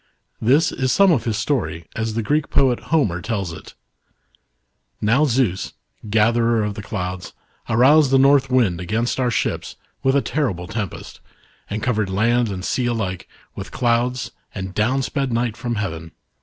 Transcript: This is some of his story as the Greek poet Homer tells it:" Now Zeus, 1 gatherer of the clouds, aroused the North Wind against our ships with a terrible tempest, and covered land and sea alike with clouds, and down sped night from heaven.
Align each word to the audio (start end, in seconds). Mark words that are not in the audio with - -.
This 0.41 0.71
is 0.71 0.91
some 0.91 1.11
of 1.11 1.25
his 1.25 1.37
story 1.37 1.87
as 1.95 2.15
the 2.15 2.23
Greek 2.23 2.49
poet 2.49 2.79
Homer 2.89 3.21
tells 3.21 3.53
it:" 3.53 3.75
Now 5.09 5.25
Zeus, 5.25 5.73
1 6.01 6.09
gatherer 6.09 6.63
of 6.63 6.73
the 6.73 6.81
clouds, 6.81 7.33
aroused 7.69 8.09
the 8.09 8.17
North 8.17 8.49
Wind 8.49 8.81
against 8.81 9.19
our 9.19 9.29
ships 9.29 9.75
with 10.01 10.15
a 10.15 10.21
terrible 10.23 10.65
tempest, 10.65 11.19
and 11.69 11.83
covered 11.83 12.09
land 12.09 12.49
and 12.49 12.65
sea 12.65 12.87
alike 12.87 13.27
with 13.53 13.69
clouds, 13.71 14.31
and 14.55 14.73
down 14.73 15.03
sped 15.03 15.31
night 15.31 15.55
from 15.55 15.75
heaven. 15.75 16.13